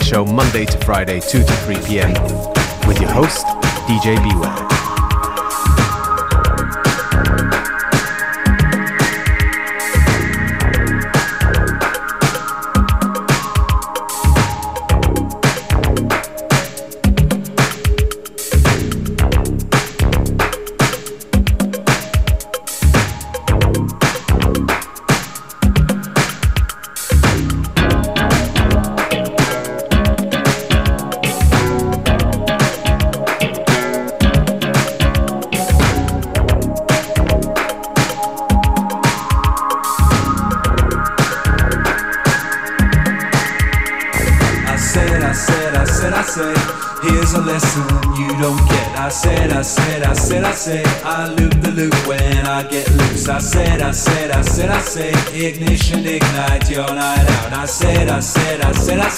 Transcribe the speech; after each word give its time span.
Show 0.00 0.24
Monday 0.24 0.64
to 0.64 0.78
Friday, 0.86 1.20
2 1.20 1.42
to 1.42 1.52
3 1.52 1.76
p.m. 1.86 2.12
with 2.86 3.00
your 3.00 3.10
host, 3.10 3.44
DJ 3.86 4.16
Beware. 4.22 4.81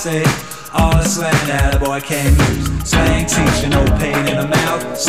Said. 0.04 0.26
All 0.74 0.90
the 0.92 1.02
slang 1.02 1.32
that 1.48 1.76
a 1.76 1.78
boy 1.78 1.98
can't 1.98 2.36
use. 2.36 2.90
Slang 2.90 3.24
teacher, 3.24 3.70
no 3.70 3.82
pain 3.96 4.28
in 4.28 4.36
the 4.36 4.46
mouth. 4.46 5.00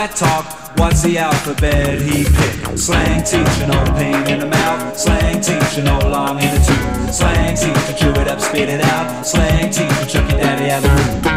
That 0.00 0.16
talk. 0.16 0.46
What's 0.78 1.02
the 1.02 1.18
alphabet 1.18 2.00
he 2.00 2.24
picked? 2.24 2.78
Slang 2.78 3.22
teacher, 3.22 3.66
no 3.66 3.84
pain 3.98 4.26
in 4.32 4.40
the 4.40 4.46
mouth. 4.46 4.98
Slang 4.98 5.42
teacher, 5.42 5.82
no 5.82 5.98
long 6.08 6.40
in 6.40 6.48
the 6.54 6.60
tooth. 6.64 7.14
Slang 7.14 7.54
teacher, 7.54 7.92
chew 7.98 8.20
it 8.20 8.28
up, 8.28 8.40
spit 8.40 8.70
it 8.70 8.80
out. 8.80 9.26
Slang 9.26 9.70
teacher, 9.70 10.06
chuck 10.06 10.30
your 10.30 10.40
daddy 10.40 10.70
out 10.70 10.82
the 10.82 10.88
room. 10.88 11.29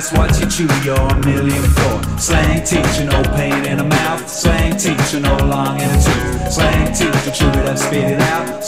That's 0.00 0.12
what 0.12 0.40
you 0.40 0.46
chew 0.48 0.74
your 0.82 1.14
million 1.16 1.62
for. 1.62 2.18
Slang 2.18 2.64
teacher, 2.64 3.04
no 3.04 3.22
pain 3.36 3.66
in 3.66 3.76
the 3.76 3.84
mouth. 3.84 4.26
Slang 4.26 4.74
teacher, 4.78 5.20
no 5.20 5.36
long 5.36 5.78
in 5.78 5.88
the 5.88 6.40
tooth. 6.40 6.52
Slang 6.54 6.86
teacher, 6.94 7.30
chew 7.30 7.48
it 7.60 7.68
up, 7.68 7.76
spit 7.76 8.12
it 8.12 8.20
out. 8.20 8.59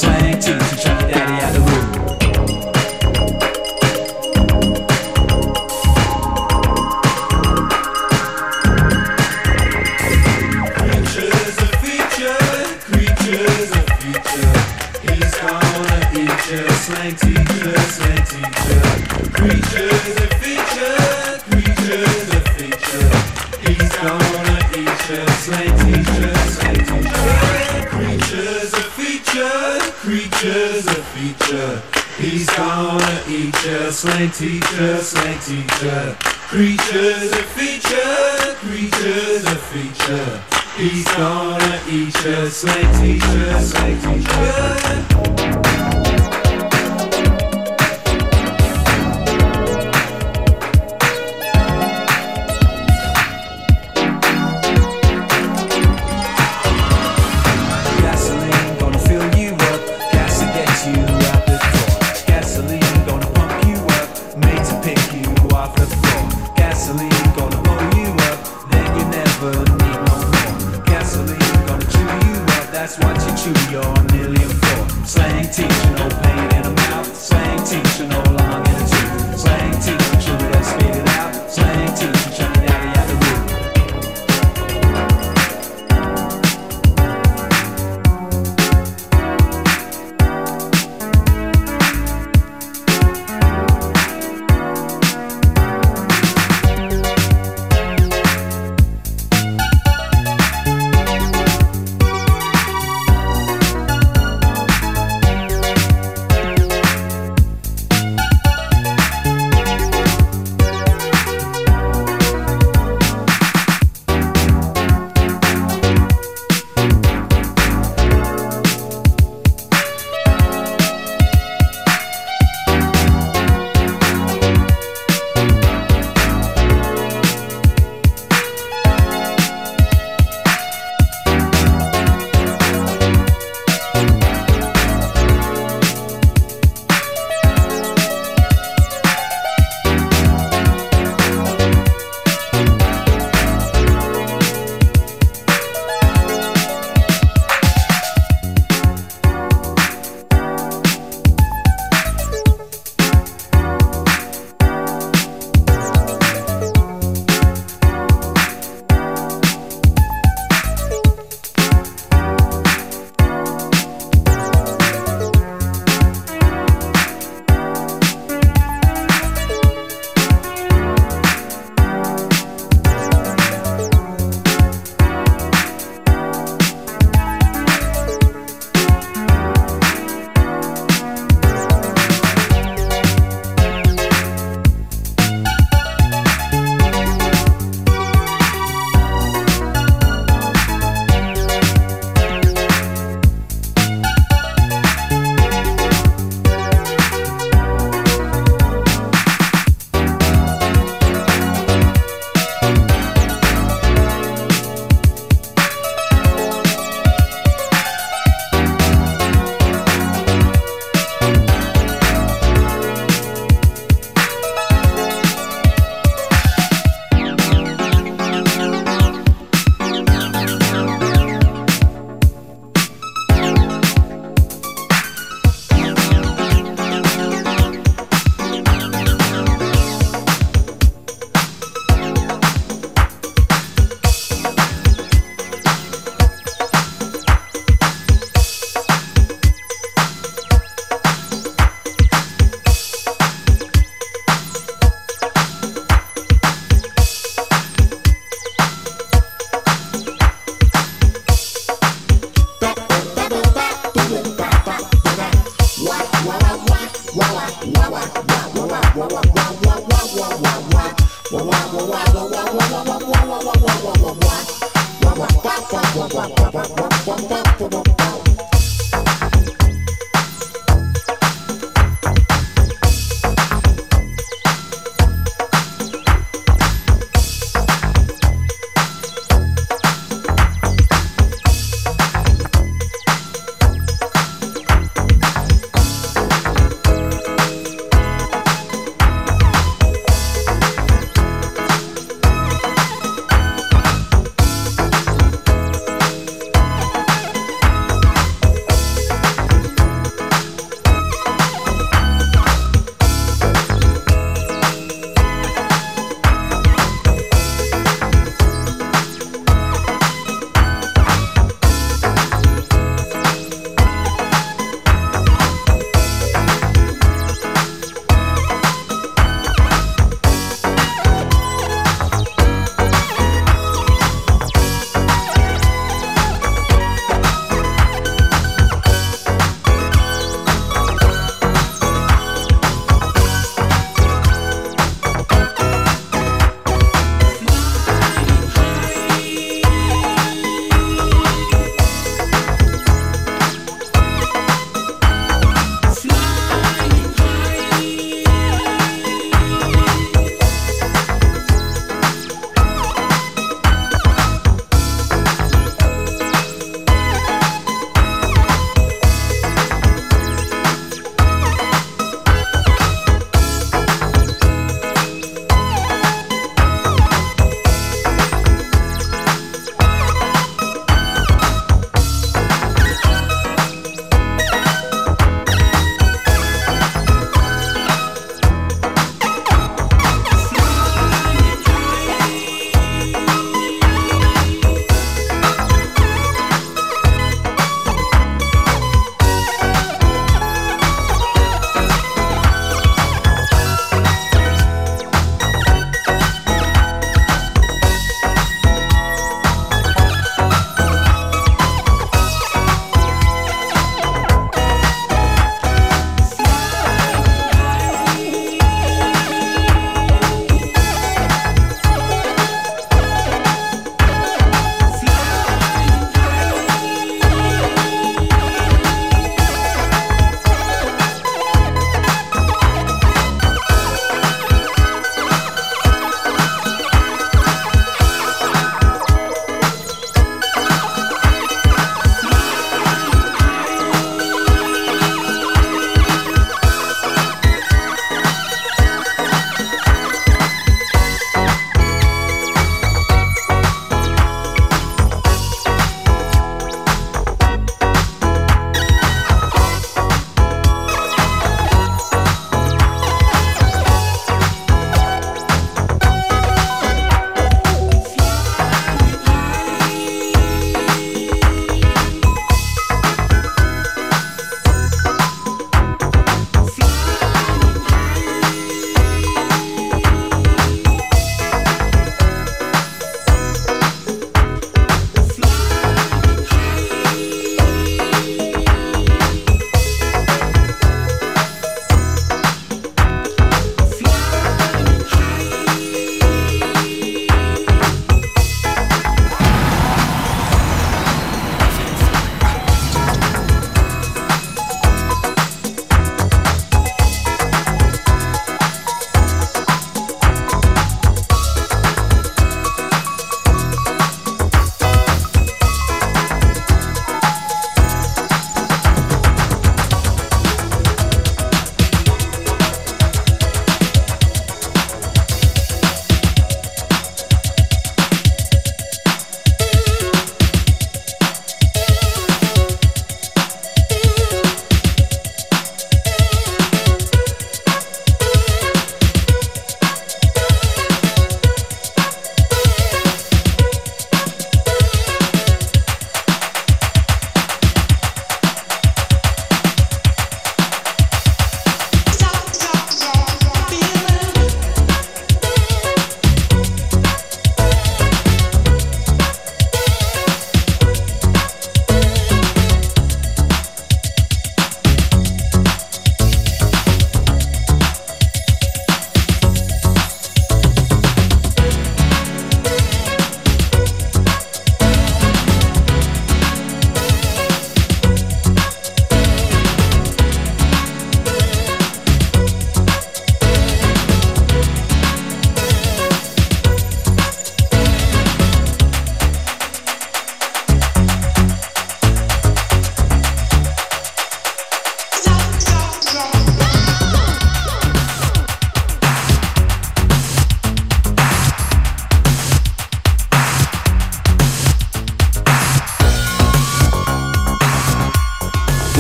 He's 40.77 41.05
gonna 41.15 41.81
eat 41.89 42.15
us, 42.27 42.65
like 42.65 43.01
teacher, 43.01 43.53
like 43.75 44.01
teacher. 44.03 45.62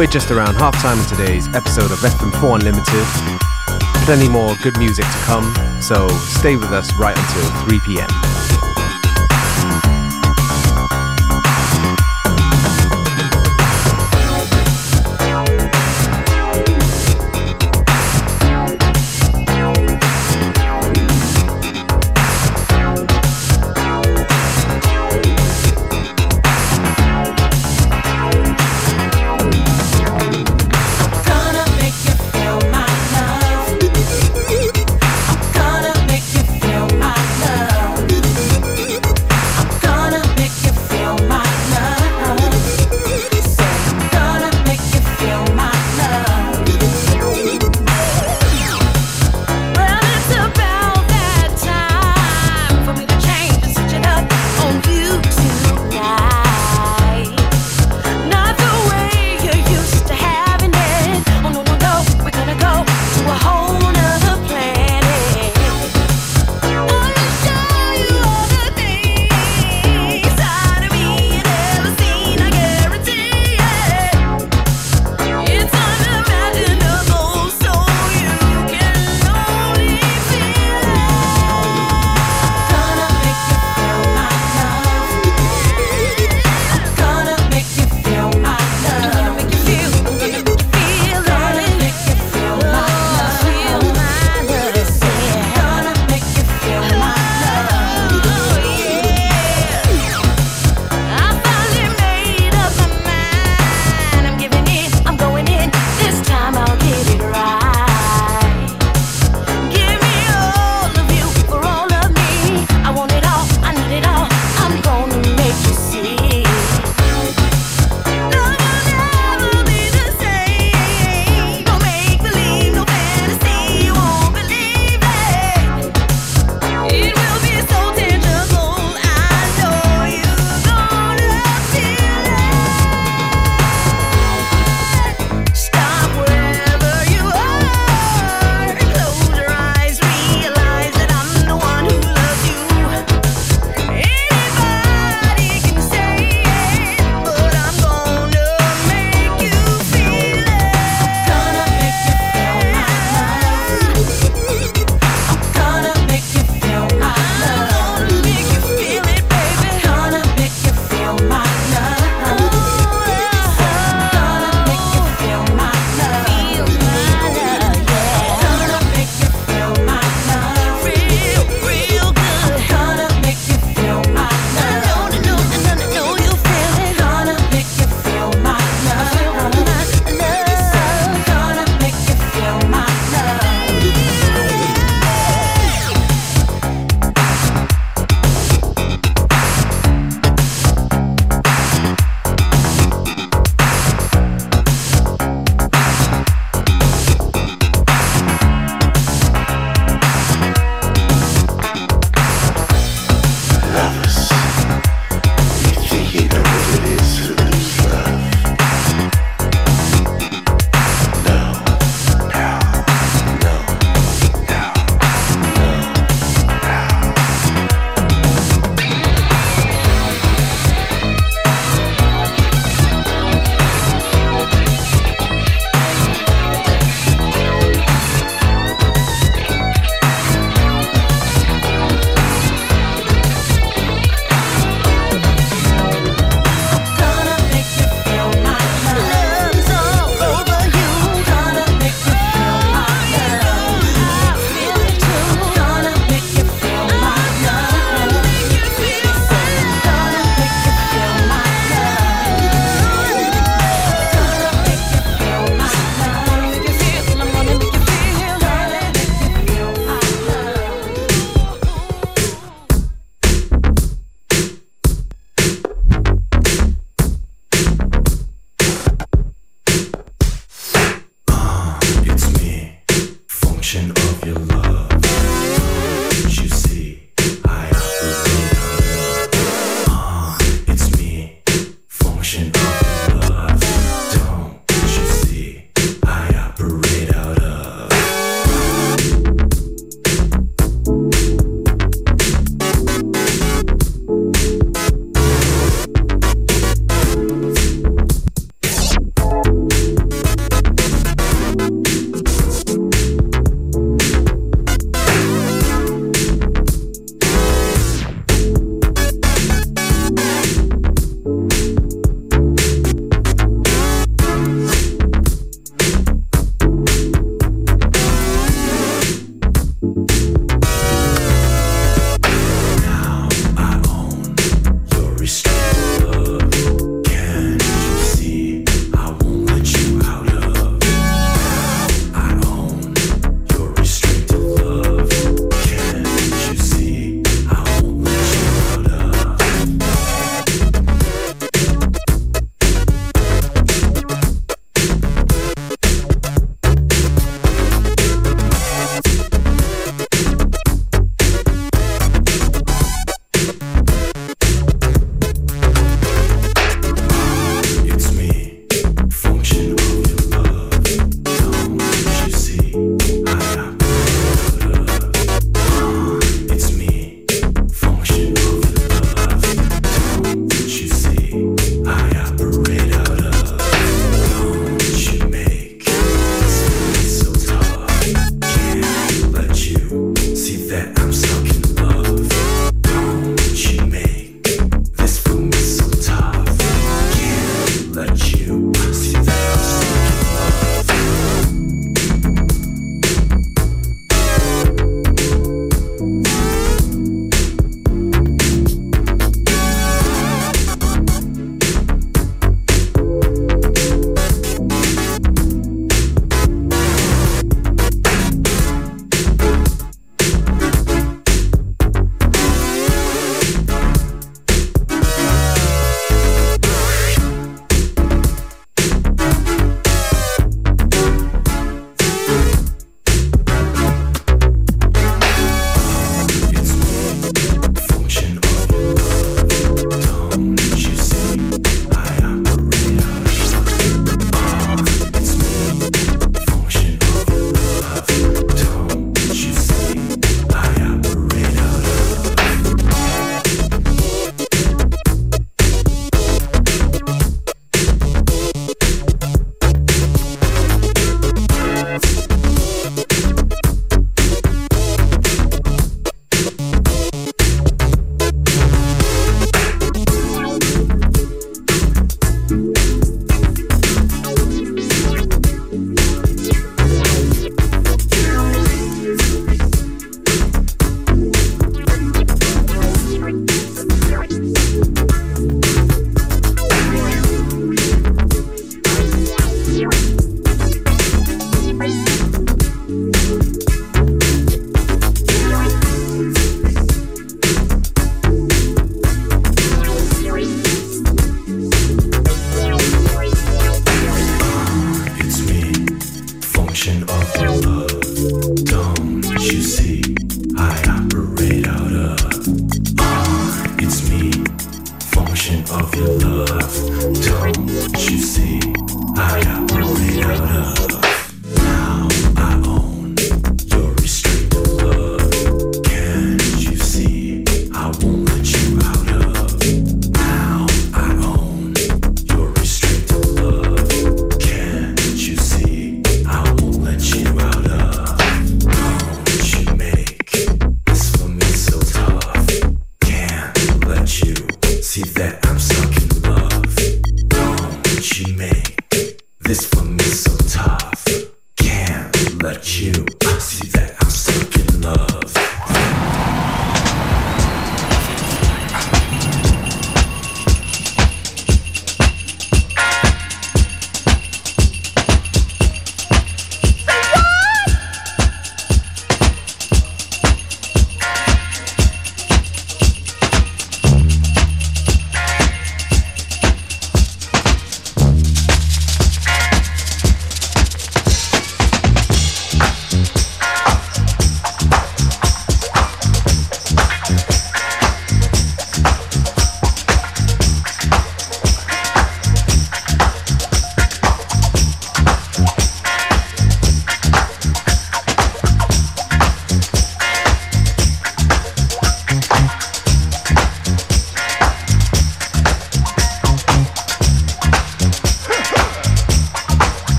We're 0.00 0.06
just 0.06 0.30
around 0.30 0.54
halftime 0.54 0.98
in 0.98 1.06
today's 1.14 1.46
episode 1.48 1.90
of 1.92 1.98
FM4 1.98 2.54
Unlimited. 2.54 3.04
Plenty 4.06 4.30
more 4.30 4.54
good 4.62 4.78
music 4.78 5.04
to 5.04 5.18
come, 5.26 5.54
so 5.82 6.08
stay 6.08 6.56
with 6.56 6.72
us 6.72 6.90
right 6.94 7.14
until 7.18 7.50
3 7.64 7.80
p.m. 7.80 8.49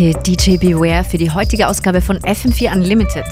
Danke 0.00 0.18
DJ 0.22 0.56
Beware 0.56 1.04
für 1.04 1.18
die 1.18 1.30
heutige 1.30 1.68
Ausgabe 1.68 2.00
von 2.00 2.18
FM4 2.20 2.74
Unlimited. 2.74 3.26